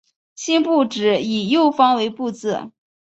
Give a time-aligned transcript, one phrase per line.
[0.33, 2.71] 辛部只以右方为部字。